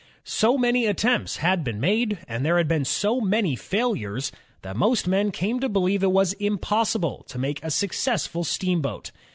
So 0.23 0.57
many 0.57 0.87
attempts 0.87 1.37
had 1.45 1.63
been 1.63 1.79
made, 1.79 2.17
and 2.27 2.43
there 2.43 2.57
had 2.57 2.67
been 2.67 2.85
so 2.85 3.21
many 3.21 3.55
failures, 3.55 4.31
that 4.63 4.75
most 4.75 5.05
men 5.07 5.29
came 5.29 5.59
to 5.59 5.69
believe 5.69 6.01
it 6.01 6.11
was 6.11 6.33
impossible 6.33 7.23
to 7.27 7.37
make 7.37 7.63
a 7.63 7.69
successful 7.69 8.43
steam 8.43 8.81
boat. 8.81 9.11